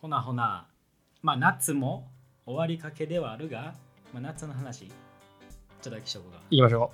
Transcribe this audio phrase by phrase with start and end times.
[0.00, 0.64] ほなほな
[1.22, 2.06] まあ夏も
[2.46, 3.74] 終わりかけではあるが、
[4.12, 4.94] まあ、夏の話ちょっ
[5.82, 6.92] とだけしようか行きましょ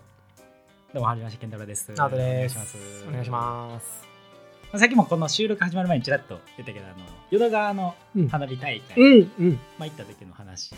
[0.95, 1.95] どうもはじめまして健太郎ですう。
[1.99, 2.25] アートです。
[2.27, 4.03] お願いしますお願いします。
[4.73, 9.53] まあさっきもこの収録始まる前にちらっと言ったけどあの淀川のうん花火大会、うん、うん。
[9.79, 10.73] まあ、行った時の話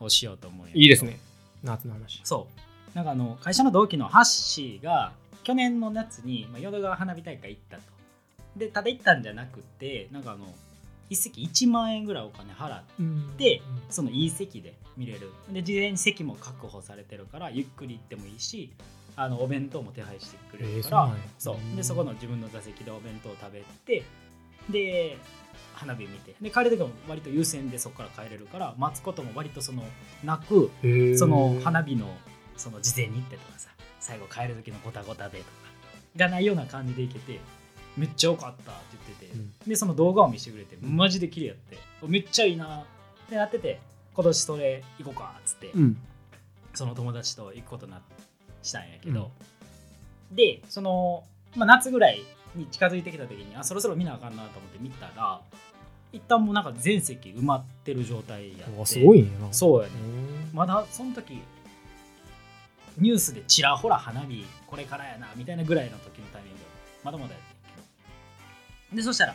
[0.00, 1.18] をしようと思うんやけどいいですね。
[1.62, 2.22] 夏の話。
[2.24, 2.48] そ
[2.94, 5.12] うなんかあの会社の同期のハッシーが
[5.42, 7.82] 去年の夏に、まあ、淀川花火大会行ったと
[8.56, 10.46] でただ行ったんじゃなくてなんかあの
[11.12, 12.82] 一席1万円ぐらいお金払っ
[13.36, 15.30] てそのいい席で見れる。
[15.52, 18.72] で事前に席も確保されてるからゆっくり行ってもいいし
[19.14, 24.04] あのお弁当も手配してくれるから、えーそうでそこの自分の座席でお弁当を食べて
[24.70, 25.18] で
[25.74, 26.34] 花火見て。
[26.40, 29.84] で帰る時も割と優先でそこから帰れるから待つことも割とその
[30.24, 31.18] なくへー。
[31.18, 32.08] その花火の
[32.56, 33.68] その事前に行ってとかさ
[34.00, 35.50] 最後帰る時のゴタゴタでとか
[36.16, 37.40] がないような感じで行けて
[37.96, 39.52] めっちゃ良かったって言ってて、うん。
[39.68, 41.78] でその動画を見せてくれてマジで綺麗やって。
[42.06, 43.80] めっちゃいいなってなってて
[44.14, 45.96] 今年それ行こうかっつって、うん。
[46.74, 48.00] その友達と行くことにな
[48.62, 49.30] したんやけど、
[50.30, 52.22] でその、まあ、夏ぐらい
[52.54, 55.40] に近づいてきた時にあそろそろ見なあかんなと思って見たら
[56.12, 59.28] 一旦もうなんか全席埋まってる状態やってあすごいな。
[59.52, 59.94] そうやね。
[60.04, 61.40] うんまだその時
[62.98, 66.58] ニュースでちらほら花火これからやなみたいなぐらいの時のタイミング。
[67.02, 67.42] まだまだやっ
[68.94, 69.34] でそしたら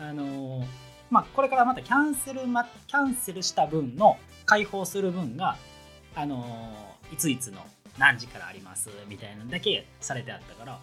[0.00, 0.66] あのー
[1.10, 5.56] まあこれからまたキャンセル、ま、キャンセルした分の開放する分が
[6.14, 7.60] あのーいついつの
[7.98, 10.78] 何時からありますみたいなのだけされてあったから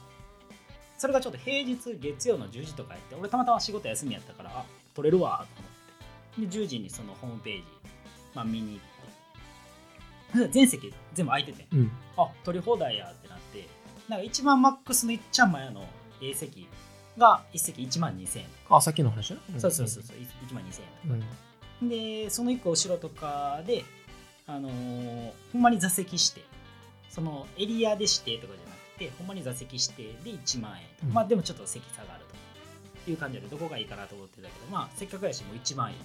[0.97, 4.65] それがちょっと平日月曜の10時とかやって俺たまたま仕事休みやったからあ
[4.95, 6.57] 取れるわと思って。
[6.57, 7.63] で10時にそのホームページ、
[8.33, 8.73] まあ、見に
[10.33, 10.49] 行って。
[10.49, 11.65] 全席全部空いてて。
[11.71, 11.91] うん。
[12.17, 13.67] あ取り放題やってなって。
[14.09, 15.85] なんか一番マックスのいっちゃん前の
[16.21, 16.67] A 席
[17.17, 19.39] が1席1万2000円あ、さっきの話ね。
[19.57, 21.31] そうそうそうそう1万2000円とか。
[21.81, 21.89] うん。
[21.89, 23.83] でその1個後ろとかで、
[24.45, 26.41] あのーほんまに座席指定
[27.09, 31.13] そのエリアで指定とかじゃなくてほんまに座席指定で1万円とか、うん。
[31.13, 32.25] まあでもちょっと席下がる
[33.05, 35.95] という感じでどこがいいかなと思ってたけどまあせっかくやしもう1万円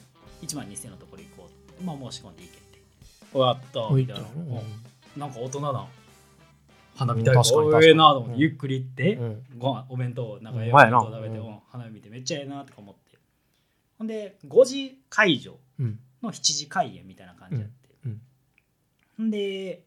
[0.42, 2.62] 1万2000円のところ行こうって、まあ、申し込んでいけて。
[3.32, 5.20] 終わったみたいのな、うん。
[5.20, 5.86] なんか大人な
[6.96, 7.86] 花火うん大会確かに確かに。
[7.86, 8.40] ええなと思って、うん。
[8.40, 9.44] ゆっくり行って、うん。
[9.58, 11.46] ご飯お弁当なんかええ食べて、うん。
[11.46, 13.18] うん花火見てめっちゃええなとか思って。
[13.98, 15.98] ほんで5時会場うん。
[16.22, 18.20] の7時開演みたいな感じやって、うん。
[19.16, 19.82] ほんで、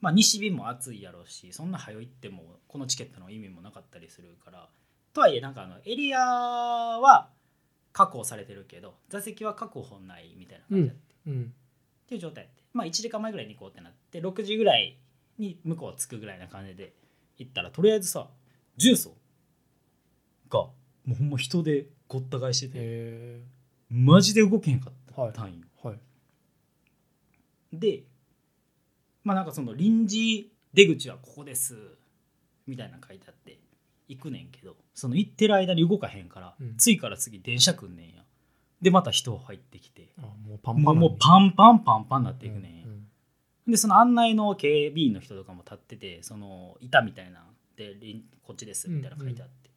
[0.00, 4.68] まあ、西日も暑いやろうしそんな早行ってもこのチケットの意味もなかったりするから。
[5.12, 7.30] とはいえなんかあのエリアは
[7.92, 11.42] 確保されてるけど座席は確保ないみたいな感じやって、うん。
[11.44, 12.62] っていう状態やって。
[12.72, 14.98] まあ1時間前ぐらいに行こうってなって6時ぐらい
[15.38, 16.92] に向こう着くぐらいな感じで
[17.38, 18.28] 行ったらとりあえずさ
[18.76, 19.14] 重曹
[20.48, 20.74] がも
[21.12, 23.40] うほんま人でごった返しててへ
[23.90, 25.64] マジで動けへんかった、はい単位。
[25.84, 25.98] ーはい。
[27.72, 28.02] で
[29.24, 31.76] まあなんかその臨時出口はここです
[32.66, 33.58] みたいなの書いてあって
[34.08, 36.76] 行くねんけどその行ってる間に動かへんから、うん。
[36.76, 38.22] 次から次電車来んねんや。
[38.80, 40.98] でまた人入ってきてあ、もうパンパン。
[40.98, 42.85] もうパンパンパンパンになっていくねんや、うん
[43.66, 47.44] でその案内の警備員の人とかも立っててその板みたいな
[47.76, 47.94] で
[48.42, 49.70] こっちですみたいなの書いてあって、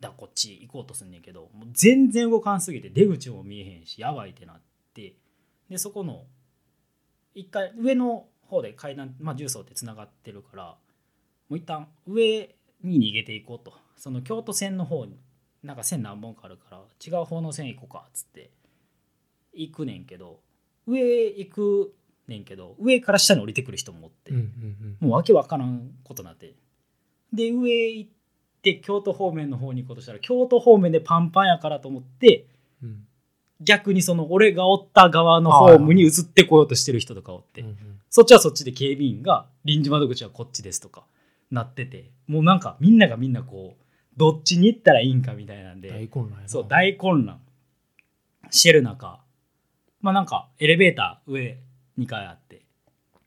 [0.00, 4.60] だからこっち行こうとすんねんけどもう全然動かんすぎて出口も見えへんしやばいってなっ
[4.94, 5.14] て。
[5.68, 6.24] でそこの
[7.34, 10.64] 一回上の方で階段、まあ、重曹ってつながってるから
[11.48, 13.72] もう一旦上に逃げていこうと。
[13.96, 15.16] その京都線の方に
[15.62, 18.50] なんか線何本かあるから違う方の線行こうかっつって
[19.52, 20.40] 行くねんけど
[20.86, 21.94] 上行く
[22.28, 26.54] ねんけど上から下に降りてくる人もおって、うんうんもうわけわからんことになって。
[27.32, 28.10] で上行っ
[28.62, 32.46] て京都方面の方に行こうとしたら京都方面でパンパンやからと思って
[32.82, 32.88] うん。
[32.88, 33.06] うん。
[33.60, 37.76] 逆にその俺がおった側のホームに移ってこようとしてる人とかおって、うんうん。
[38.10, 41.04] そっちはそっちで警備員が臨時窓口はこっちですとか
[41.50, 42.10] なってて。
[42.26, 43.84] もうなんかみんながみんなこう
[44.16, 46.48] どっちに行ったらいいんかみたいなんで大混乱。
[46.48, 47.40] そう大混乱。
[48.50, 49.20] してる中。
[50.00, 51.58] まあなんかエレベーター上
[51.98, 52.62] 2階あって、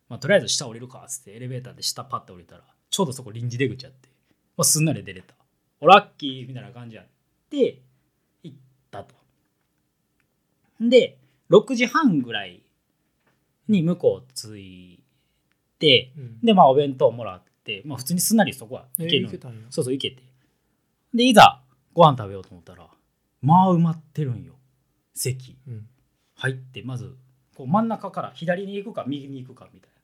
[0.09, 4.09] まあ、とりあえず下降りるかっつってエレベーターで下パッと降りたらちょうどそこ臨時出口あって、
[4.55, 5.35] まあ、すんなり出れた。
[5.79, 7.05] おラッキーみたいな感じやっ
[7.49, 7.81] て
[8.43, 8.57] 行っ
[8.89, 9.15] たと。
[10.79, 11.17] で
[11.49, 12.61] 6時半ぐらい
[13.67, 15.03] に向こう着い
[15.79, 16.39] てうん。
[16.41, 19.57] でまあお弁当もらって、まあ、普通にすんなりそこはえー行ける行けたんや。
[19.69, 20.23] そうそう行けて。
[21.13, 21.61] でいざ
[21.93, 22.87] ご飯食べようと思ったら
[23.41, 24.53] まあ埋まってるんよ。
[25.13, 25.57] 席。
[25.67, 25.87] うん。
[26.35, 27.15] 入ってまず
[27.57, 29.95] こう真ん中から左に行くか右に行くかみたいな。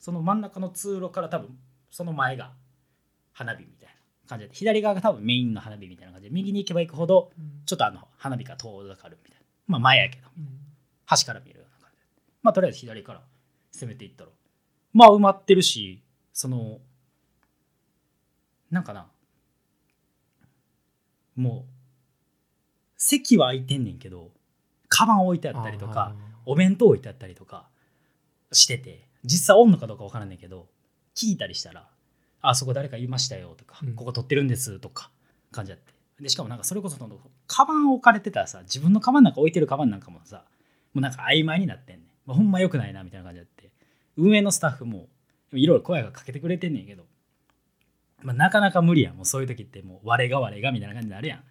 [0.00, 1.56] その真ん中の通路から多分
[1.88, 2.50] その前が
[3.32, 3.94] 花火みたいな
[4.28, 4.50] 感じで。
[4.52, 6.34] 左側が多分メインの花火みたいな感じで。
[6.34, 7.30] 右に行けば行くほど
[7.64, 9.46] ちょっとあの花火が遠ざかるみたいな。
[9.68, 10.26] まあ前やけど。
[10.36, 10.48] うん。
[11.04, 12.02] 端から見るような感じ
[12.42, 13.20] まあとりあえず左から
[13.70, 14.30] 攻めていったら。
[14.92, 16.80] まあ埋まってるしその
[18.68, 19.06] なんかな。
[21.36, 21.70] もう
[22.96, 24.32] 席は空いてんねんけど
[24.88, 26.16] カバン置いてあったりとか
[26.46, 27.68] お弁当置いてあったりとか
[28.52, 30.68] してて実際おんのかどうか分からんねんけど
[31.14, 31.86] 聞いたりしたら
[32.40, 35.10] 「あそこ誰かいましたよ」とかうん「ここ撮ってるんです」とか
[35.52, 35.94] 感じやって。
[36.20, 40.46] でしかもなんかそれこそそのカバン置かれてたらさ自分のカバンなんか置いてるカバンなんかもさ
[40.94, 43.70] もうなんか曖昧になってんねん、まあ、ほんま良くないなみたいな感じやって。
[44.16, 45.08] 運営のスタッフも
[45.52, 47.04] いろいろ声がかけてくれてんねんけど、
[48.22, 49.16] まあ、なかなか無理やん。
[49.16, 51.44] もうそういう時ってもう我が我がみたいな感じになるやん。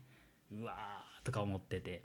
[0.60, 2.04] うわーとか思ってて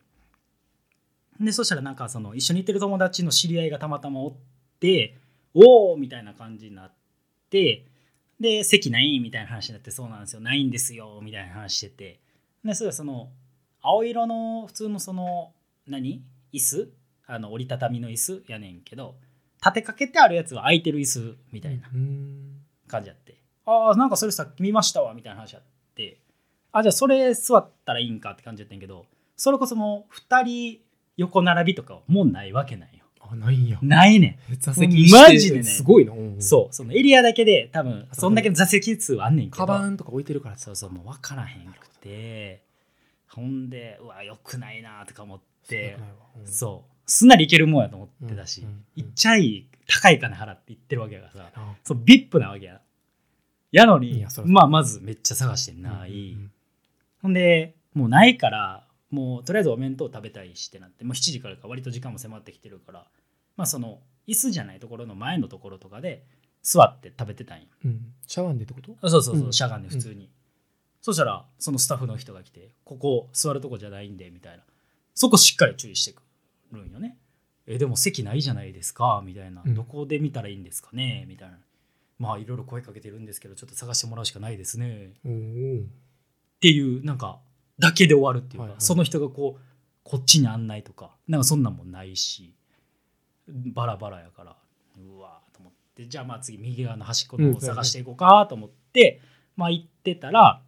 [1.40, 4.32] でそしたらなんかその一緒に行ってる友達の知り合いがたまたまおっ
[4.78, 5.16] て
[5.54, 6.92] おおみたいな感じになっ
[7.48, 7.86] て
[8.38, 10.40] で席ないみたいな話になってそうなんですよ。
[10.40, 11.20] ないんですよ。
[11.22, 12.20] みたいな話してて。
[12.64, 13.28] でそれはその
[13.82, 15.52] 青色の普通のその
[15.86, 16.22] 何？
[16.52, 16.92] 椅子？
[17.26, 19.14] あの折りたたみの椅子やねんけど
[19.62, 23.36] 立てかけてあるやつは空いてる椅子みたいなうん感じやって、
[23.66, 25.62] ああなんかそれさっき見ましたわみたいな話やっ
[25.94, 26.18] て。
[26.72, 29.04] あじゃあそれ座ったらいいんかって感じやったんやけど
[29.36, 30.80] それこそもう2人
[31.20, 33.04] 横並びとかはもうないわけないよ。
[33.20, 33.78] あないんや。
[33.82, 35.62] ないね座席マジでね。
[35.64, 36.74] すごいな、そう。
[36.74, 39.56] そのエリアだけで多分そんだけの座席数はあんねんけど。
[39.58, 42.62] カバンとか置いてるからそうそうもう分からへんくて。
[43.28, 45.98] ほんでうわよくないなとか思って。
[46.46, 47.10] そう。
[47.10, 48.64] すんなりいけるもんやと思ってたし、
[48.96, 51.32] いっちゃい高い金払って行ってるわけやから。
[51.32, 51.74] さあ。
[51.84, 52.80] そう VIP なわけや。
[53.72, 56.50] やのにまあまずめっちゃ探してない、うん。
[57.20, 63.06] ほんでもうないからもうとりあえずお弁当食べたいしってなってもう7時からか割と時間も迫ってきてるから
[63.56, 66.24] まあその椅子じゃないところの前のところとかで
[66.62, 68.14] 座って食べてたんやうん。
[68.26, 68.94] シャワーでってこと？
[69.00, 69.52] あそうそうそう、うん。
[69.52, 70.30] しゃがんで普通に、
[71.00, 74.62] そしたらそのスタッフの人が来て「ここ座るとこじゃないんで」みたいな。
[75.14, 76.22] そこしっかり注意してく
[76.72, 77.18] るんよね。
[77.66, 79.74] えでも席ないじゃないですかみたいな、うん。
[79.74, 81.58] どこで見たらいいんですかねみたいな。
[82.18, 85.14] まあいろいろ声かけてるんですけどちょっと探してもらうしかないですね。
[85.24, 87.40] っていうなんか
[87.80, 88.80] だけで終わるっていうか、はいはい。
[88.80, 89.60] その人がこう
[90.04, 92.54] こっちに案内とかなんかそんなんもないし
[93.48, 94.56] バラバラやから
[94.96, 99.20] うわーと思ってじゃあまあ次右側の端っこの方を探していこうかと思って、
[99.56, 100.60] まあ行ってたら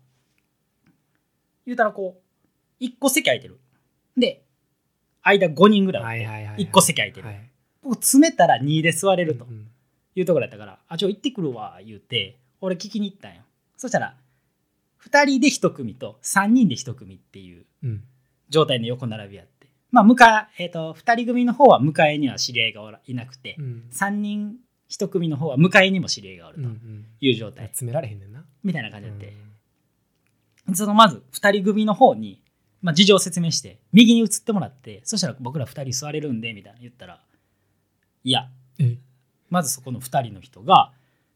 [1.67, 2.21] 言うたらこ
[2.81, 3.59] う1個席空いてる。
[4.17, 4.43] で
[5.23, 7.51] 間5人ぐらいおってはいはいはい1個席空いてる、はい。
[7.83, 9.69] ここ詰めたら2で座れるとうん
[10.15, 13.43] いうところやったから「あちょ行ってくるわ」言うて俺聞きに行ったんよ
[13.77, 14.15] そしたら
[15.11, 18.05] 2人で1組と3人で1組っていううん。
[18.49, 19.69] 状態の横並びやって。
[19.91, 23.85] まあ向かえー、と2人組の方は向かいには知り合いがおらいなくて、うん。
[23.93, 24.57] 3人
[24.91, 27.07] 1組の方は向かいにも知り合いがおるとうんうん。
[27.21, 28.45] いう状態、詰められへんねんな。
[28.63, 29.53] みたいな感じやって、うん
[30.75, 32.41] そのまず2人組の方に、
[32.83, 37.21] まあ、事情を説明して右に移ってもらってそしたら僕ら2人座れるんでみたいな言ったら
[38.23, 38.49] いや。
[38.79, 38.97] え？
[39.51, 40.93] まずそこの2人の人が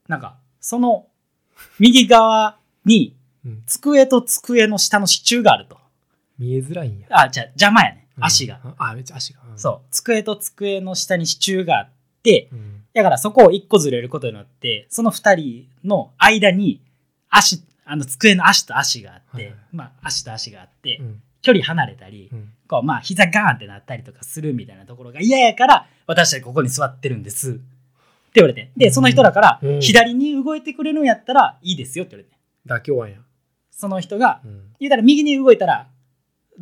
[0.07, 1.07] なんかその
[1.81, 3.16] 右側に
[3.46, 3.62] うん。
[3.66, 5.78] 机と机の下の支柱があると。
[6.38, 7.06] 見えづらいんや。
[7.10, 8.08] あじゃあ邪魔やね。
[8.19, 8.25] うん。
[8.25, 9.40] 足が、あめっちゃ足が。
[9.56, 9.88] そう。
[9.90, 11.88] 机と机の下に支柱があっ
[12.22, 12.82] てうん。
[12.93, 16.81] だからそこを1個ずれることによってその2人の間に
[17.28, 19.54] 足あの机の足と足があって、はいはい。
[19.72, 21.22] まあ足と足があって、うん。
[21.43, 22.52] 距離離れたり、うん。
[22.69, 27.53] こうまあ膝ガーンってなったりとかするみたいなところが嫌やから私たちここに座ってるんです。
[27.53, 27.60] って
[28.41, 28.70] 言われて。
[28.76, 29.81] でその人だからうん。
[29.81, 32.36] 左に動いてくれるんやったらいいですよって言われて。
[32.67, 33.19] 妥協案や
[33.77, 34.63] その人がうん。
[34.81, 35.87] 言うたら右に動いたら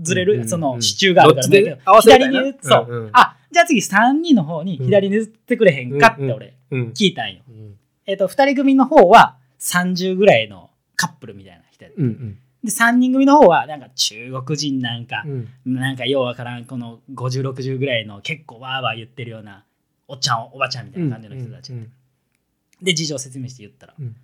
[0.02, 1.80] ずれる、うんうんその支柱があるからどっちで？
[1.84, 2.38] 合わせるかやな。
[2.40, 3.02] 左にそう、うん。
[3.04, 3.06] う。
[3.06, 7.78] んあじゃあ次3人の方に左に移ってくれへんかって俺うん聞いたんよ、うん。
[8.06, 12.38] えっ、と2人組の方は30ぐらいのカップルみたいな人うんうん。
[12.64, 15.48] で3人組の方はなんか中国人なんか、うん。
[15.66, 19.64] なんかようわからんこの5060ぐらいの結構わーわー言ってるような
[20.08, 21.92] おっちゃんおばちゃんみたいな感じの人たち、うん
[22.82, 24.16] で事情説明して言ったら、うん。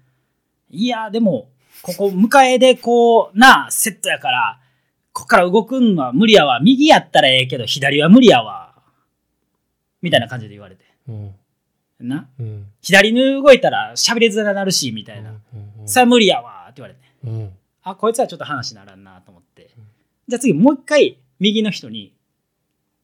[0.70, 1.48] いやでも
[1.82, 4.60] ここ迎えでこうなあセットやから
[5.12, 6.60] こっから動くんは無理やわ。
[6.60, 8.74] 右やったらええけど左は無理やわ。
[10.02, 10.84] みたいな感じで言われて。
[11.08, 11.34] うん。
[12.00, 12.28] な？
[12.38, 12.66] うん。
[12.80, 17.00] 左に動いたら喋りづらなるしみたいな、うんそれは無理やわって言われて。
[17.24, 17.52] うん。
[17.82, 19.84] あこいつはちょっと話ならんなと思って、うん。
[20.28, 22.14] じゃあ次もう一回右の人に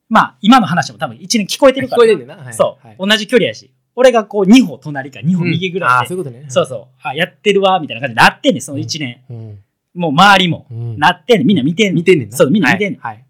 [0.08, 2.44] まあ今の話も多分一年聞こえてるから聞こえてんねんな。
[2.44, 2.54] はい。
[2.54, 2.96] そう、はい。
[2.98, 6.46] 同じ距離やし俺がこう2歩隣か2歩右ぐらいで、ーそういうことね。
[6.48, 6.86] そうそう。
[7.02, 9.58] あやってるわみたいな感じになってんねんその1年、うん。
[9.94, 10.66] もう周りも。
[10.70, 10.98] うん。
[10.98, 11.46] なってんねん。
[11.46, 11.94] みんな見てんねん。
[11.96, 12.36] 見てんねんな。
[12.36, 13.14] そうみんな見てんねん、はい。
[13.14, 13.26] はい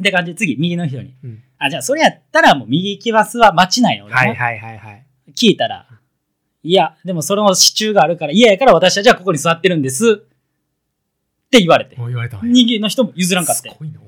[0.00, 1.14] って感じで次右の人に。
[1.24, 1.42] うん。
[1.58, 4.04] あじゃあそれやったらもう右行きますは待ちないよ。
[4.04, 5.06] 俺も、はいはいはいはい。
[5.34, 5.86] 聞いたら。
[6.62, 10.22] いやでもその支柱があるから嫌やから私はじゃあここに座ってるんです。
[11.46, 11.96] って言われて。
[11.96, 12.36] もう言われた。
[12.36, 13.70] わ右の人も譲らんかって。
[13.70, 14.00] すごいな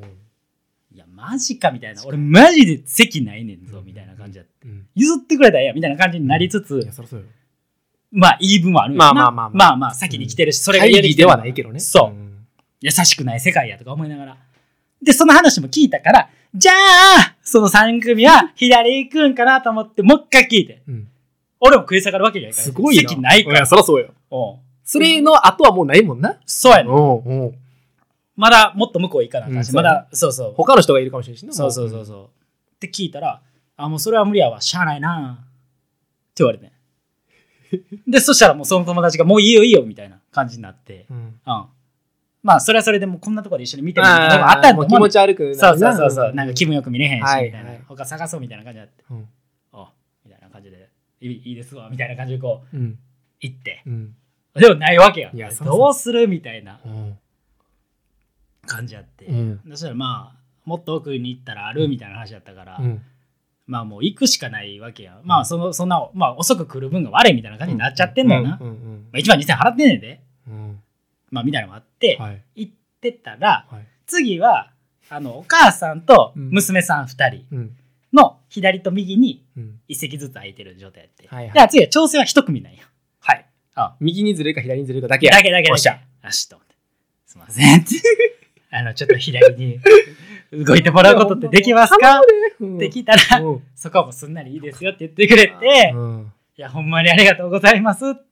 [1.19, 2.03] マジかみたいな。
[2.07, 4.53] 俺マジで席ないねんぞみたいな感じやって。
[4.67, 4.87] うん。
[4.95, 6.89] 譲ってくれたらええやんみたいな感じになりつつ
[8.13, 9.77] まあ言い分もあるまあまあまあまあ。
[9.77, 10.53] まあ先に来てる。
[10.53, 11.81] しそれが会嫌ではないけどね。
[11.81, 12.11] そう。
[12.11, 12.47] うん。
[12.81, 14.37] 優しくない世界やとか思いながら。
[15.03, 20.83] で、その話も聞いたから、じゃあ、その3組は左行くんかなと思って、もう一回聞いて。
[20.89, 21.09] うん。
[21.61, 22.65] 俺も食い下がるわけにはいかない。
[22.67, 23.03] すごいな。
[23.03, 23.59] 席ないから。
[23.61, 24.61] やそりゃそうよ。
[24.85, 26.39] それの後はもうないもんな。
[26.47, 27.55] そうやねん。
[28.39, 30.55] まだもっと向こう行かなあかんし、うんまだ、そうそう。
[30.57, 32.25] 他の人がいるかもしれないしなそうそうそうそう。
[32.27, 33.43] って聞いたら、
[33.77, 35.45] あ、もうそれは無理やわ、しゃあないなっ
[36.35, 36.71] て言われて。
[38.07, 41.17] で、そしたらもうその友達が、もういいよいいよみたいな感じになって、うん。
[41.17, 41.67] うん。
[42.45, 49.29] まあ、それはそれでもうこんなところで一緒に見てるみたいなのがあったんだと思うねんもう気持ち悪くなそうそうそうそう、なんか気分よく見れへんし、はいみたいな、はい他探そうみたいな感じになって、うん。
[49.73, 49.91] あ
[50.25, 50.89] みたいな感じで、
[51.21, 52.99] いいいいですわ、みたいな感じでこう、うん。
[53.41, 54.15] 行って、うん。
[54.55, 55.31] でもないわけよ。
[55.35, 55.49] いや。
[55.51, 55.79] そうそう。
[55.79, 56.81] どうするみたいな。
[56.87, 57.19] うん
[58.69, 59.61] 感じやって、うん。
[59.71, 63.03] そしたらまあ、もっと奥に行ったらあるみたいな話だったから、うん。
[63.67, 65.21] まあもう行くしかないわけや。
[65.25, 68.59] まあその、そんな、まあ遅く来る分が悪いみたいな感じになっちゃってんだよな。
[68.61, 70.21] うんうんまあ、1万2000払ってんねんで。
[70.47, 70.83] うん。
[71.31, 72.43] まあみたいなのもあって、はい。
[72.55, 73.87] 行ってたら、はい。
[74.07, 74.73] 次は、
[75.11, 76.51] あの、お母さんとうん。
[76.51, 77.77] 娘さん2人うん。
[78.13, 79.81] の左と右にうん。
[79.89, 81.29] 一席ずつ空いてる状態やって。
[81.29, 81.49] はいはい。
[81.49, 82.81] だから次は調整は一組なんよ。
[83.21, 83.47] はい。
[83.75, 85.33] あ右にずれるか左にずれるかだけや。
[85.33, 85.69] だけだけだけ。
[85.69, 85.77] よ
[86.31, 86.75] しと思って。
[87.27, 87.85] すいません。
[88.71, 89.81] あの、ちょっと左に
[90.53, 92.21] 動いてもらうことってできますか？
[92.21, 92.23] っ
[92.79, 93.63] て聞いたら、うん。
[93.75, 98.29] そこはもうすんなりいいですよって言ってくれて、うんいや、ほんまにありがとうございますって。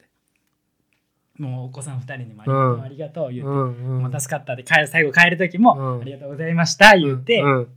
[1.39, 2.43] もうお子さん2人にも
[2.83, 6.01] ありがとう、言って、うんもう助かったで帰る最後帰る時も、うん。
[6.01, 7.69] ありがとうございました言って、うん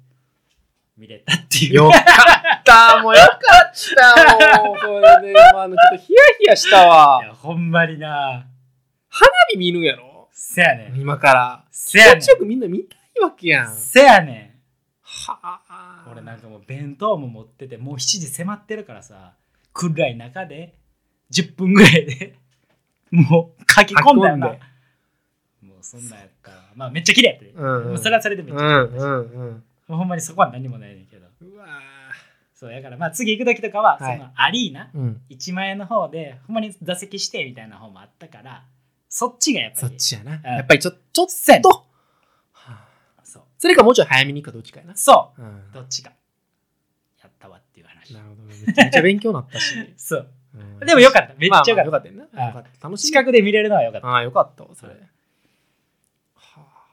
[0.97, 1.73] 見れたっていう。
[1.75, 3.01] よかった。
[3.01, 3.27] もうよか
[3.71, 4.61] った。
[4.63, 4.87] もうこ
[5.21, 7.21] れでまあちょっとヒヤヒヤしたわ。
[7.23, 8.45] いやほんまにな。
[9.53, 10.08] 何見るんやろ？
[10.41, 10.97] せやねん。
[10.97, 11.65] 今から。
[11.69, 12.13] せやねん。
[12.13, 13.75] 気持ちよくみんな見たいわけやん。
[13.75, 14.61] せやね
[15.01, 16.05] はあ。
[16.07, 16.11] ん。
[16.13, 19.33] 俺なんかもう弁当も持ってて、もう7時迫ってるからさ、
[19.73, 20.75] 暗い中で
[21.31, 22.35] 10分ぐらいで
[23.11, 24.55] もう書き込んだんもう
[25.81, 27.51] そんなんやったら、まあめっちゃ綺麗やったで。
[27.51, 27.77] うん。
[27.81, 29.97] うんもうそれはそれでめっちゃ綺麗うんやったし、うんうん。
[29.97, 31.27] ほんまにそこは何もないねんけど。
[31.41, 31.67] うわ
[32.53, 34.17] そうやからまあ次行く時とかは、はい。
[34.17, 35.21] そのアリーナーうん。
[35.29, 38.63] 1万円の方でほんまに座席してみたいな方もあったから
[39.09, 39.81] そっちがやっぱり。
[39.81, 40.35] そっちやな。
[40.35, 40.43] うん。
[40.45, 41.69] やっぱりちょちょっせやねんと。
[41.69, 41.83] は
[42.57, 42.85] あ。
[43.23, 43.43] そう。
[43.57, 44.95] それかもうちょい早めに行くかどっちかやな。
[44.95, 45.41] そう。
[45.41, 45.45] ん。
[45.45, 46.11] うどっちか
[47.21, 48.13] やったわっていう話。
[48.13, 48.43] なるほど。
[48.43, 49.75] めちゃめちゃ勉強になったし。
[49.97, 50.29] そう。
[50.55, 50.79] うん。
[50.85, 51.33] でもよかった。
[51.37, 52.01] めっちゃよかった,、まあ
[52.35, 52.87] まあよかったよな。
[52.89, 53.07] 楽しい。
[53.07, 54.07] 近くで見れるのはよかった。
[54.07, 54.93] ああよかったわそれ。
[54.93, 54.97] は
[56.55, 56.85] あ。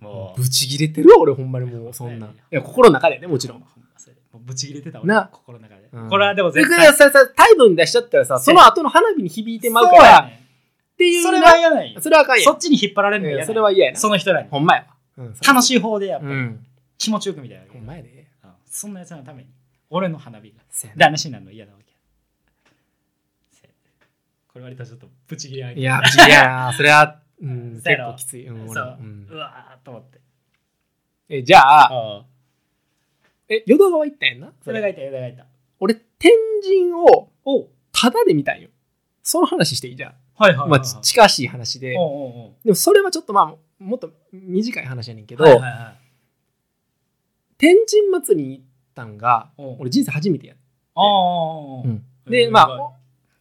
[0.02, 0.40] もう。
[0.40, 2.26] ブチギレてるわ俺ほんまにもうそんな。
[2.26, 3.64] いや心の中でねもちろん
[4.44, 5.28] ほまそれもうブチ切れてたわな。
[5.32, 6.08] 心の中で、うん。
[6.10, 6.92] これはでもだ絶対。
[6.92, 10.40] ささ態度に出しちゃったらさその後の花火に響いてまうかそうやらっね
[10.96, 12.00] ていうそれなは嫌ないよ。
[12.00, 12.44] それはあかんやん。
[12.44, 13.98] そっちに引っ張られるの嫌いやないそれは嫌やな。
[13.98, 14.48] その人らに。
[14.48, 14.80] ほんまや。
[14.82, 14.86] わ
[15.16, 16.32] うん楽しい方でやっぱり。
[16.32, 16.66] うん。
[16.98, 18.26] 気持ちよくみたいな、ほんまやで。
[18.44, 18.50] うん。
[18.66, 19.48] そんなやつのために。
[19.90, 20.62] 俺の花火が。
[20.70, 20.98] せやな。
[20.98, 21.84] で話になるの嫌なわけ。
[23.52, 23.68] せ
[24.48, 26.72] これ割とちょっとブチ切れあいやブチギレやな。
[26.72, 28.12] それはうん結そうやろ。
[28.12, 28.46] 構きつい。
[28.46, 29.28] うん俺そう、うん。
[29.30, 30.20] うわーっと思って。
[31.28, 32.24] えじゃあ
[33.48, 34.52] え淀川行ったんやんな？
[34.62, 34.80] それ。
[34.80, 35.46] がいたそれがいた。
[35.80, 36.32] 俺天
[36.62, 38.70] 神をおタダで見たんよ。
[39.22, 39.96] その話していい？
[39.96, 41.94] じゃんはいはいはい、まあち近しい話で。
[41.98, 42.10] おうおう
[42.46, 42.52] おう。
[42.64, 46.04] でもそれはちょっとまあもっと短い話やねんけど、はいはいはい。
[47.58, 50.54] 天神祭りに行ったんが俺人生初めてや、
[50.94, 52.04] ああああうん。
[52.26, 52.92] あでまあは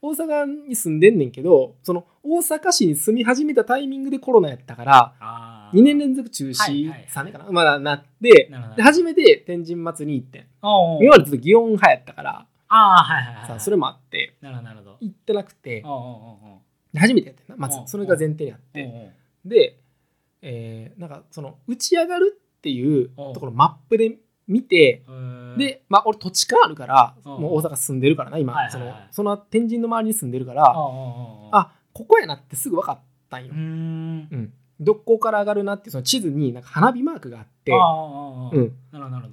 [0.02, 7.08] 大阪に住んでんねんけどその大阪市に住み始めたタイミングでコロナやったからあ2年連続中止、はいはいはい。
[7.10, 7.52] 3年かな？
[7.52, 12.46] まだなってで初めて天神祭りに行って今までずっと祇園派やったから。
[12.70, 14.36] ああはいはいはいさそれもあって。
[14.42, 15.84] なるほど行ってなくて。
[16.96, 17.56] 初めてやってんな。
[17.58, 19.12] まずうんそれが前提にあって。
[19.46, 19.80] で、
[20.42, 25.04] えーなんかその打ち上がるっていううんところマップで見て
[25.58, 29.08] で、まあ、俺土地勘あるから、うんもう大阪住んでるからな今、はいはいはい。
[29.12, 33.00] そのその天神の周りに住んでるから、あここやなってすぐ分かっ
[33.30, 33.54] たんよ。
[33.54, 37.72] うんどこから上がるなってその地図になんか花火マークがあって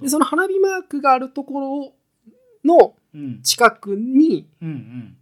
[0.07, 1.93] その花火マークがあるところ
[2.63, 3.41] のうん。
[3.43, 5.17] 近くにうんうん。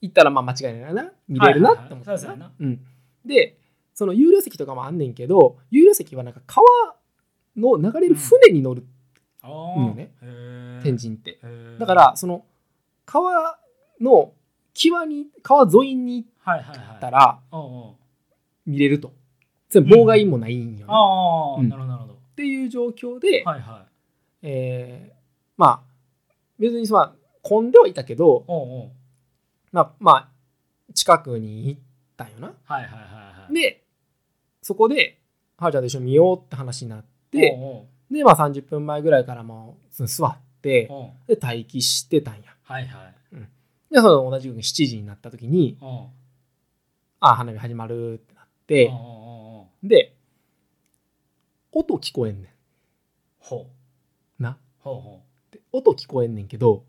[0.00, 2.18] 行ったらまあ間違いないな見れるなって思ってはいはいはい。
[2.18, 2.80] そうそうやなうん、
[3.24, 3.56] で
[3.94, 6.66] その有料席とかもあんねんけど有料席はなんか川
[7.56, 8.84] の流れる船に乗る、
[9.40, 11.38] あいいよねあ天神って。
[11.78, 12.44] だからその
[13.06, 13.58] 川
[14.00, 14.32] の
[14.74, 17.38] 際に川沿いに行ったら
[18.66, 19.12] 見れると
[19.70, 21.68] 妨害もないんよな、っああ、うん。
[21.68, 23.86] なるほどなるほていう状況で、どはいは
[24.42, 24.46] い。
[24.46, 25.14] えー
[25.56, 25.80] まあ
[26.58, 28.90] 別にまあ混んではいたけど、おうおう。
[29.72, 30.28] まあ、まあ
[30.94, 31.80] 近くに行っ
[32.16, 32.52] たんよな。
[32.64, 33.54] はいはいはいはい。
[33.54, 33.84] で
[34.62, 35.18] そこで
[35.58, 41.02] はるちゃんと一緒に見ようって話になっておでまあ30分前ぐらいからもう座ってうおう。
[41.02, 42.42] おうで待機してたんや。
[42.62, 43.14] はいはい。
[43.92, 46.08] でその同じく7時になった時におう。
[47.20, 49.13] あ花火始まるってなっておうおうおうおう
[49.84, 50.16] で
[51.70, 52.54] 音聞こえんね
[53.38, 53.66] ほ
[54.38, 54.42] う。
[54.42, 54.56] んな。
[54.78, 56.84] ほうほで音聞こえんねんけど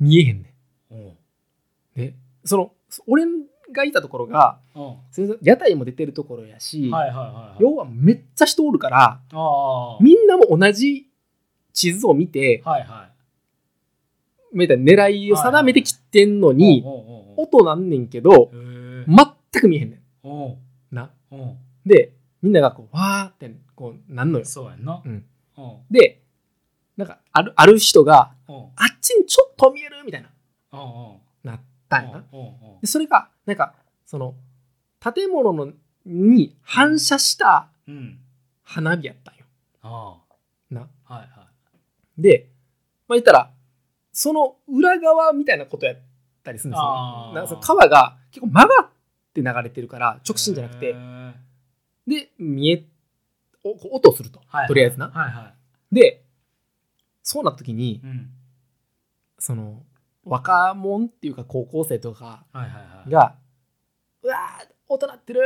[0.00, 0.54] 見えへんね
[0.90, 1.14] ん。
[1.94, 2.72] でその
[3.06, 3.24] 俺
[3.70, 4.58] がいたところが
[5.42, 7.62] 屋台も出てるところやし、はいはいはいはい。
[7.62, 9.20] 要はめっちゃ人おるから
[10.00, 11.10] みんなも同じ
[11.74, 13.08] 地図を見てはいは
[14.52, 14.56] い。
[14.56, 17.06] みたいな狙いを定めてきてんのにおうおうおう
[17.40, 17.46] おう。
[17.46, 20.94] 音なんねんけど全く見えへんねん。
[20.94, 21.10] な。
[21.84, 22.12] で
[22.42, 24.44] みんながこうわーってこうなんのよ。
[24.44, 25.00] そうやんな。
[25.04, 25.24] うん。
[25.56, 26.22] おうで
[26.96, 30.28] なんかあるある人がおうあっちにちょっと見えるみたいな
[30.72, 32.24] おうおうなったんやな。
[32.32, 34.34] おうおうでそれがなんかその
[35.00, 35.72] 建物の
[36.04, 38.18] に反射したうん。
[38.64, 39.44] 花火やったんよ。
[39.82, 40.16] あ
[40.70, 40.88] な。
[41.06, 41.46] あはいは
[42.18, 42.48] で
[43.08, 43.50] まあ言ったら
[44.12, 45.96] その裏側みたいなことやっ
[46.42, 46.82] たりするんですよ。
[46.84, 48.88] あーなんかその川が結構曲がっ
[49.32, 50.86] て流れてるからい直進じゃなくて。
[50.86, 51.32] へえ
[52.06, 52.84] で見え
[53.64, 54.48] お音すると、はい。
[54.60, 55.08] はいとりあえずな。
[55.08, 55.54] はいは
[55.90, 56.24] で
[57.22, 58.30] そうなった時にいうん。
[59.38, 59.82] その
[60.24, 63.10] 若者っていうか高校生とかはいはいはい。
[63.10, 63.36] が
[64.22, 65.40] 「うわー音鳴ってる。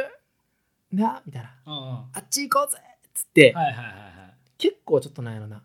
[0.92, 1.50] な」みたいな。
[1.66, 1.80] うんうん。
[1.80, 4.34] は「あっち行こうぜ」っつって、いはいはいはい。
[4.58, 5.62] 結構ちょっとなんやろな。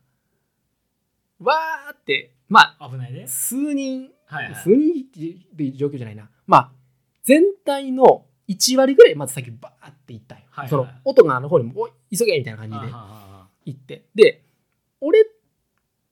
[1.40, 4.56] わーってまあ危ないで数人、はいはい。
[4.56, 5.20] 数人って
[5.64, 6.30] いう状況じゃないな。
[6.48, 6.72] まあ
[7.24, 10.70] 全体の1割ぐらいまず先バーって行ったんよ、はいはい。
[10.70, 12.94] その音があの方にも「おい急げ」みたいな感じで
[13.66, 14.06] 行って。
[14.16, 14.44] で
[15.00, 15.26] 俺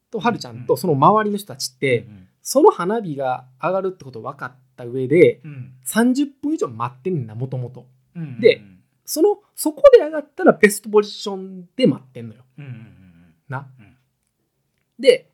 [0.09, 5.73] とはるちゃんとその周りの人たちって、うんその花火が上がるってこと分かった上でうん。
[5.85, 8.39] 30分以上待ってんねんなもともとうんうん。
[8.39, 8.61] で
[9.05, 12.45] そのそこで上がったらベストポジションで待ってんのよ。
[12.57, 13.97] うんうんうんな、うん。
[14.97, 15.29] で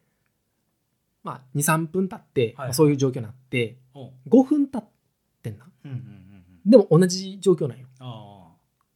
[1.23, 4.11] まあ23分経って、はいまあそういう状況になっておう。
[4.27, 4.83] 5分経っ
[5.41, 5.65] てんな。
[5.85, 6.24] うんうんうんうん
[6.65, 7.87] でも同じ状況なんよ。
[7.99, 8.51] あ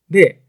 [0.09, 0.41] で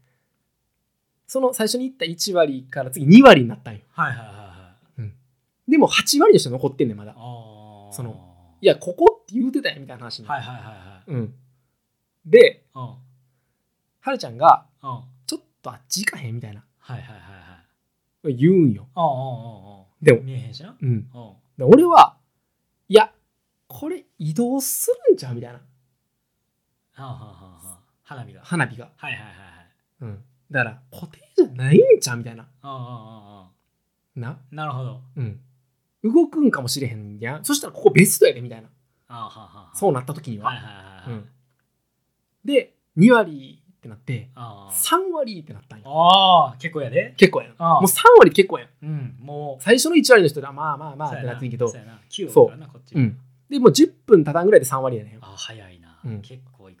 [1.27, 3.81] その最初に言った1割から次2割になったんよ。
[3.95, 5.71] あはいはいはいはい。
[5.71, 7.13] でも8割の人残ってんねんまだ。
[7.13, 11.11] そのいやここって言うてたやんみたいな話になはいはいはいはい。
[11.11, 11.33] うん、
[12.25, 12.97] では
[14.11, 16.59] るちゃんがはちょっとあっち行かへんみたいな。
[16.59, 17.07] いはいはい
[18.23, 18.35] はい。
[18.35, 18.87] 言うんよ。
[18.93, 20.75] ああああああでも見えへんしな。
[20.81, 20.89] うん。
[20.89, 21.07] うん。
[21.57, 22.17] で俺は
[22.89, 23.11] いや
[23.67, 25.59] これ移動するんちゃうみたいな。
[25.59, 25.70] はあ
[26.93, 28.41] はあはあはあ花火が。
[28.43, 29.37] 花火が、はいはいはいはい。
[30.01, 32.43] うん、だから固定じゃないんちゃうみたいな。
[32.43, 32.75] あああ
[33.43, 33.49] あ
[34.17, 34.65] あなあな？
[34.65, 35.01] るほど。
[35.15, 35.39] うん。
[36.03, 37.45] 動くんかもしれへんやん。
[37.45, 38.67] そしたらここベストやでみたいな。
[39.07, 39.75] ああはあはあ。
[39.75, 41.11] そうなった時には、はいはいはいはい。
[41.11, 41.29] うん、
[42.43, 44.73] で2割ってなってああ。
[44.73, 45.85] 3割ってなったんよ。
[45.87, 47.13] ああ結構やで。
[47.17, 47.51] 結構やん。
[47.57, 47.81] ああ。
[47.81, 48.69] もう3割結構やん。
[48.83, 49.63] うんもう。
[49.63, 51.67] 最初の1割の人ではまあまあまあってなってんけど。
[51.69, 51.99] そうやな。
[52.09, 53.17] 9そうからなこっちうん。
[53.49, 55.99] でもう10分経たんぐらいで3割やねんああ早いな。
[56.03, 56.21] うん。
[56.21, 56.80] 結構いく。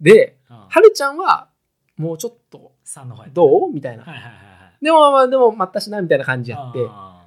[0.00, 1.48] でははるちゃんは
[1.96, 3.72] もうちょっと3の方どう？
[3.72, 4.38] みたいな、はいはいはいは
[4.80, 4.84] い。
[4.84, 6.78] でもまあでも待ったしなみたいな感じやって。
[6.88, 7.26] あ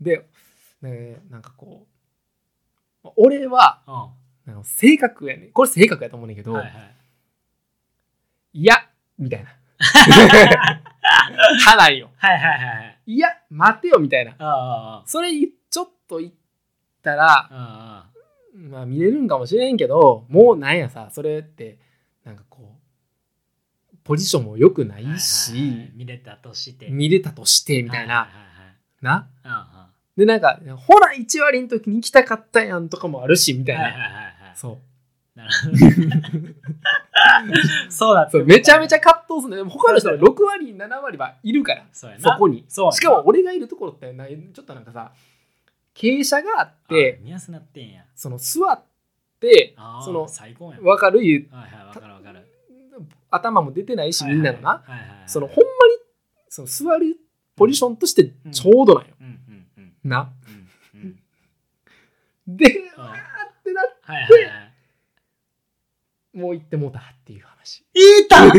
[0.00, 0.26] で、
[0.80, 1.86] ね、なんかこ
[3.04, 4.10] う俺はあ
[4.46, 6.74] あの性格やねこれ性格やと思うねんけど、うんはいはい。
[8.54, 9.50] いやみたいな。
[9.78, 12.10] はないよ。
[12.16, 12.98] はいはいはいはい。
[13.06, 15.02] いや待てよみたいな。
[15.06, 16.32] それちょっと言っ
[17.02, 18.06] たらああ
[18.54, 21.78] まあ見れるんかもしれんけどもうなんやさそれって
[22.24, 22.72] なんかこ
[23.92, 25.92] うポジションも良くなはいはいし、はいはい。
[25.94, 29.10] 見れたとして見れたとしてみたいな、はいはいはいな。
[29.10, 34.32] はいあでなんかほら1割の時に行きたかったやんとかもあるしみたいな、あはいはいはいはい。
[34.54, 34.78] そう。
[35.34, 35.76] なるほど
[37.90, 42.06] そうだそうめちゃめちゃ葛藤するんだよでも他の人は6割7割はいるからそ
[42.38, 42.64] こに。
[42.68, 45.10] しかも俺がいるところってなちょっとなんかさ
[45.94, 48.04] 傾斜があってあ見やすなってんや。
[48.14, 48.82] その座っ
[49.40, 50.82] てその最高やん。
[50.82, 52.46] 分かる言うはいはいわかるわかる。
[53.30, 54.82] 頭も出てないしみんなのな。
[55.26, 55.68] そのほんまに
[56.48, 57.16] その座る
[57.56, 60.32] ポジションとしてちょうどなんよ、うんうんうんな。
[62.46, 63.16] であわーっ
[63.64, 66.36] てなっはいはいはい。
[66.36, 67.84] もう行ってもうたっていう話。
[67.94, 68.48] いったん？
[68.48, 68.50] い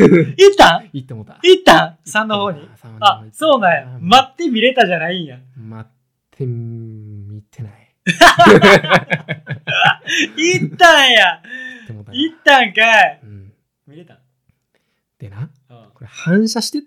[0.54, 0.90] ったん？
[0.94, 1.40] 行ってもうた。
[1.44, 2.70] いったん ?3 の方に
[3.02, 3.98] あそうなんや。
[4.00, 5.40] 待って見れたじゃないんや。
[5.58, 5.92] 待っ
[6.32, 6.46] て
[7.36, 7.74] 見てない。
[10.38, 11.42] いったんや。
[11.90, 13.20] 行ったいったんかい。
[13.24, 13.54] うん、
[13.88, 14.20] 見れた
[15.20, 15.92] でなうん。
[15.94, 16.82] これ反射してっ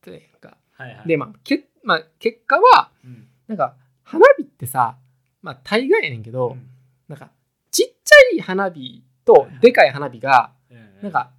[0.00, 0.56] てんか。
[0.72, 1.08] はいはい。
[1.08, 3.28] で、まあ、けまあ結果はうん。
[3.46, 4.96] なんか花火ってさ
[5.42, 6.68] まあ大概やねんけど、うん。
[7.08, 7.30] なんか
[7.70, 11.30] ちっちゃい花火とでかい花火がうんなんか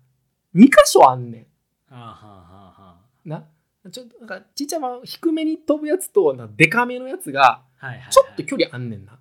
[0.55, 1.45] 2箇所あんねん。
[1.89, 3.43] あはあはあはな？
[3.91, 8.11] ちょっとなんかちっちゃいまま低めに飛ぶやつとなんかめのやつがあはいはいはい。
[8.11, 9.19] ちょっと距離あんねんな。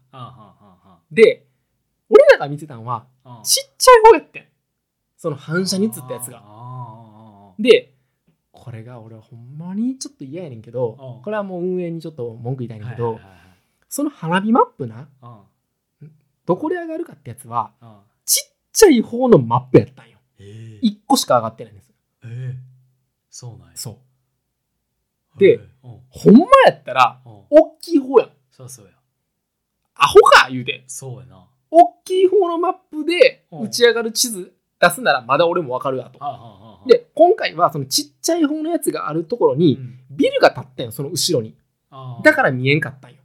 [1.10, 1.46] で
[2.08, 4.46] 俺らが見てたのはあちっちゃい方やってん。
[5.16, 6.42] その反射に映ったやつが。
[6.44, 7.94] あで
[8.52, 11.22] これが俺はほんまにちょっと嫌やねんけどうん。
[11.22, 13.20] これはもう運営にちょっと文句言いたいねんけど
[13.88, 15.44] その花火マップなは
[16.02, 16.06] い
[16.46, 17.72] どこで上がるかってやつは
[18.24, 20.18] ちっちゃい方のマップやったんよ。
[20.38, 20.80] え。
[20.82, 21.92] 1個しか上がってないんです。
[22.24, 22.58] ええ。
[23.30, 23.76] そうなんや。
[23.76, 23.98] そ
[25.36, 25.38] う。
[25.38, 26.00] でうん。
[26.10, 27.32] ほんまやったらうん。
[27.50, 28.92] 大きい方やんそうそうや
[29.96, 30.84] アホか言うて。
[30.86, 31.46] そうやな。
[31.70, 33.62] 大きい方のマップでうん。
[33.62, 36.18] 打ち上がる地図出すならまだ俺もわかるわと。
[36.20, 39.98] はあはあはあで今回はそのちっちゃい方のやつがあるところうにん。
[40.10, 41.56] ビルが建ったんよその後ろに。
[42.22, 43.16] だから見えんかったんよ。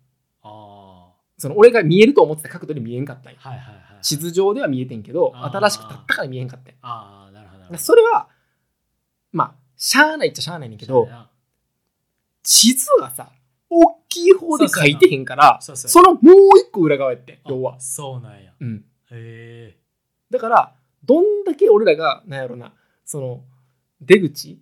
[0.43, 3.39] あその俺が見えると思ってた角度で見えんかったんよ。
[3.41, 4.03] ーはいはいはい。
[4.03, 6.77] 地図上では見えてんけど新しく建ったから見えんかったんよ。
[6.81, 8.27] ああなるほどそれは
[9.31, 11.07] まあしゃあないっちゃしゃあないねんけど
[12.43, 13.29] 地図はさ
[14.23, 17.79] 大きい方で書いてへんからそのもう一個裏側やってあ要は。
[17.79, 18.53] そうなんや。
[18.59, 18.85] うん。
[19.11, 19.77] へえ。
[20.29, 22.73] だからどんだけ俺らがなんやろな
[23.05, 23.41] その
[24.01, 24.59] 出口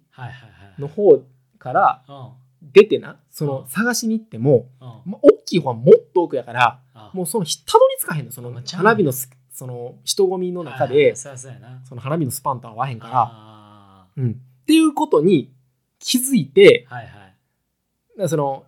[0.80, 1.24] の方
[1.60, 2.30] からうん。
[2.74, 3.68] 出てなそのうん。
[3.68, 5.12] 探しに行っても、うん。
[5.12, 11.82] まあ、大きい方はもっと奥やからあもうそのひたどり着かへんのその花火のすその人混みの中でそうそうやな。
[11.86, 15.52] その花火のスパンと合わへんから、あうん、っていうことに
[16.00, 18.30] 気づいてーはいはい。
[18.30, 18.66] その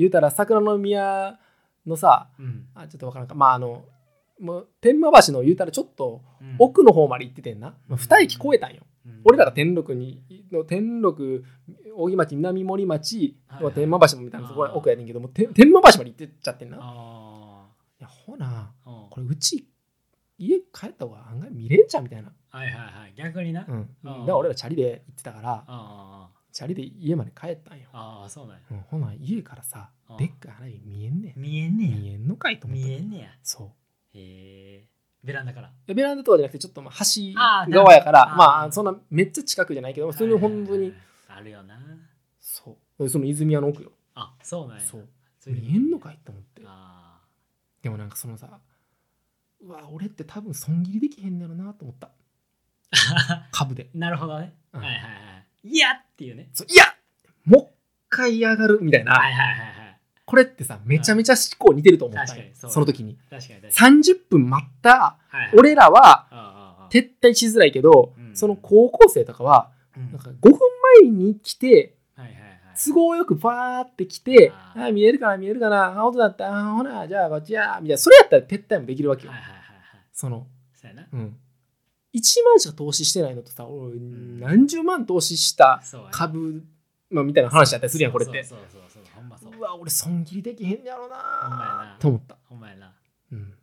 [0.00, 1.38] 言うたら桜の宮
[1.86, 2.66] のさうん。
[2.74, 3.34] あちょっとわからんか。
[3.34, 3.84] まああの
[4.40, 6.56] もう天満橋の言うたらちょっとうん。
[6.58, 9.20] 奥の方まで行っててんな、まあ、2駅越えたんよ、うん。
[9.24, 11.44] 俺らが天禄にの天禄
[11.94, 13.74] 大木町南森町はいはい。
[13.74, 14.76] 天満橋もみたいなところあー。
[14.78, 16.78] 奥やねんけどもて天満橋まで行ってっちゃってんな。
[16.80, 17.66] あ
[18.00, 19.66] いやほなこれうち
[20.38, 23.14] 家帰った方が案外見れんじゃんみたいな、はいはいはい。
[23.14, 23.66] 逆にな。
[23.68, 25.64] うん、だから俺らチャリで行ってたから。
[25.66, 28.62] あチャリで家まで帰ったんよ、あああそうなんや。
[28.70, 31.40] うん、ほな家からさでっかい花火見えんねん。
[31.40, 32.88] 見えんね見えんのかいとや思った。
[32.88, 33.28] 見えんねや。
[33.42, 33.68] そう。
[34.18, 34.84] へえ。
[35.24, 35.68] ベランダから。
[35.68, 38.38] いやベランダとかじゃなくてちょっとまあ橋あー側やからなるほど。
[38.38, 40.92] まあーあそんなめっちゃ近くじゃないけど普通に本当に
[41.28, 41.78] あるよな
[42.40, 43.08] そう。
[43.08, 43.92] その泉屋の奥よ。
[44.14, 44.82] あそうなんや。
[44.84, 45.08] そう。
[45.38, 46.60] それで見えんのかいと思って。
[46.66, 47.20] あ
[47.80, 48.60] でもなんかそのさ
[49.62, 52.10] うわ俺って多分損切りできへんねやろなと思った。
[53.30, 53.88] あ 株で。
[53.94, 54.54] なるほどね。
[54.74, 54.80] うん。
[54.82, 55.29] はいはいはい
[55.64, 56.48] いやっていうね。
[56.52, 56.84] そういや
[57.44, 57.68] もう一
[58.08, 60.00] 回上がるみたいな、はいはいはいはい。
[60.24, 63.18] これってさめちゃめちゃ思考似てると思ったんよ確かにそうその時に。
[63.28, 64.02] 確かに確かに。
[64.02, 65.50] 30分待ったはいはい。
[65.56, 68.36] 俺らはああああ撤退しづらいけど、うん。
[68.36, 70.12] その高校生とかはうん。
[70.12, 70.58] なんか5分
[71.02, 72.50] 前に来てはいはいはい。
[72.82, 74.86] 都合よくバーって来てあ「ー。
[74.88, 77.98] あ見えるかな見えるかなあ音だったあほなじゃあこっちや」みたいな。
[77.98, 79.62] それやったら撤退もできるわけよ、はいはいはいは
[79.98, 80.00] い。
[80.12, 81.06] そのそうやな。
[81.12, 81.36] うん
[82.14, 86.64] 1万しか投資してないのとさ俺何十万投資した株、
[87.10, 88.42] まあ、みたいな話だったりするやんこれって。
[88.44, 89.52] そうそうそうそうほんまそう。
[89.56, 91.76] うわ俺損切りできへんやろほんまやな。
[91.92, 92.92] なと思った、ほんまやな。
[93.32, 93.54] うん、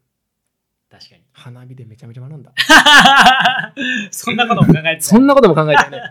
[0.90, 1.22] 確かに。
[1.34, 2.54] 花火でめちゃめちゃ学んだ。
[4.12, 6.02] そんなことも考えてたそんなことも考えたよね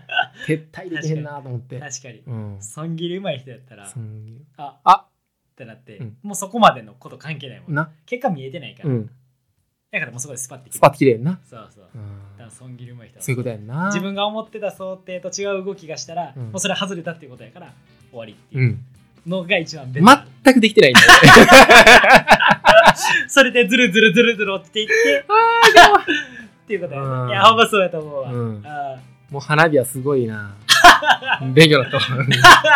[0.47, 1.81] 撤退できへんなと思って。
[1.81, 2.19] 確かに。
[2.27, 2.57] うん。
[2.61, 4.45] 損切りうまい人やったら損切り。
[4.59, 4.79] あ。
[4.85, 4.95] あ。
[4.97, 6.17] ってなって、うん。
[6.23, 7.91] もうそこまでのこと関係ないもんな。
[8.05, 9.11] 結果見えてないから、うん
[9.97, 11.85] だからもうそこでスパッてスパッと切れんな、そうそう。
[11.95, 12.03] うん。
[12.37, 13.87] だから損切りうまい人はそういうことやんな。
[13.87, 16.43] 自分が思ってた想定と違う動きがしたら、うん。
[16.45, 17.73] もうそれは外れたっていうことやから
[18.11, 18.85] 終わりってういうん。
[19.27, 21.07] のが一番ベ全くできてないんだよ
[23.29, 24.93] それでズルズルズルズル落ちていって
[26.65, 27.27] っていうことやうん。
[27.29, 28.63] ないやほんまそうやと思うわ、うん。
[28.65, 28.97] あ
[29.31, 30.55] もう花火はすごいな。
[31.55, 31.97] 勉強だった。
[31.97, 32.03] わ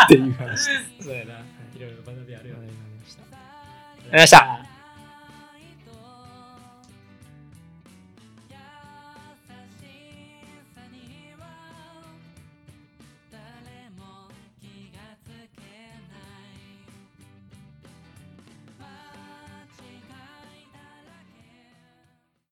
[0.07, 0.69] っていう話
[1.01, 1.35] そうやな。
[1.77, 2.73] いろいろ学びあるよねありが
[3.17, 3.23] と
[4.03, 4.70] うございました